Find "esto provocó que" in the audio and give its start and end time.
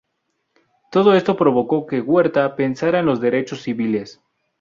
1.13-2.01